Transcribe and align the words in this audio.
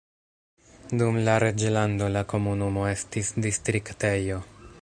Dum 1.01 1.19
la 1.27 1.35
reĝlando 1.43 2.09
la 2.15 2.25
komunumo 2.33 2.89
estis 2.97 3.33
distriktejo. 3.47 4.45